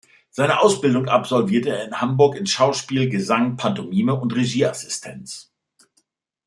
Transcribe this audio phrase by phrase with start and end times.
[0.31, 5.53] Seine Ausbildung absolvierte er in Hamburg in Schauspiel, Gesang, Pantomime und Regieassistenz.